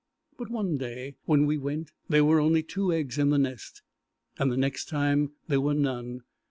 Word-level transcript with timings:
But 0.35 0.49
one 0.49 0.77
day 0.79 1.13
when 1.25 1.45
we 1.45 1.59
went, 1.59 1.91
there 2.09 2.25
were 2.25 2.39
only 2.39 2.63
two 2.63 2.91
eggs 2.91 3.19
in 3.19 3.29
the 3.29 3.37
nest, 3.37 3.83
and 4.39 4.51
the 4.51 4.57
next 4.57 4.89
time 4.89 5.33
there 5.47 5.61
were 5.61 5.75
none. 5.75 6.21